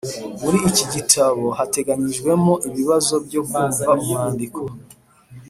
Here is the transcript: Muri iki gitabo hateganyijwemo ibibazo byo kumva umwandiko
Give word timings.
Muri 0.41 0.57
iki 0.69 0.85
gitabo 0.93 1.43
hateganyijwemo 1.57 2.53
ibibazo 2.69 3.13
byo 3.25 3.41
kumva 3.49 3.89
umwandiko 4.03 4.61